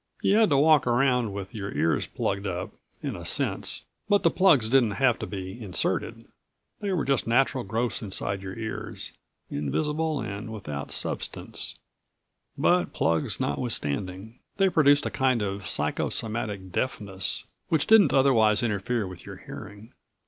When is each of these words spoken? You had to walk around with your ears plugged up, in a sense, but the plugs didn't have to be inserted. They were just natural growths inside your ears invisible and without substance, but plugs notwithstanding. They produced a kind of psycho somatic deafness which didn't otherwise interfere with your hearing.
You 0.23 0.37
had 0.37 0.49
to 0.49 0.57
walk 0.57 0.87
around 0.87 1.31
with 1.31 1.53
your 1.53 1.71
ears 1.77 2.07
plugged 2.07 2.47
up, 2.47 2.71
in 3.03 3.15
a 3.15 3.23
sense, 3.23 3.83
but 4.09 4.23
the 4.23 4.31
plugs 4.31 4.67
didn't 4.67 4.97
have 4.97 5.19
to 5.19 5.27
be 5.27 5.61
inserted. 5.61 6.25
They 6.79 6.91
were 6.91 7.05
just 7.05 7.27
natural 7.27 7.63
growths 7.63 8.01
inside 8.01 8.41
your 8.41 8.55
ears 8.57 9.11
invisible 9.51 10.19
and 10.19 10.51
without 10.51 10.91
substance, 10.91 11.77
but 12.57 12.93
plugs 12.93 13.39
notwithstanding. 13.39 14.39
They 14.57 14.69
produced 14.69 15.05
a 15.05 15.11
kind 15.11 15.43
of 15.43 15.67
psycho 15.67 16.09
somatic 16.09 16.71
deafness 16.71 17.45
which 17.69 17.85
didn't 17.85 18.11
otherwise 18.11 18.63
interfere 18.63 19.05
with 19.05 19.27
your 19.27 19.35
hearing. 19.45 19.93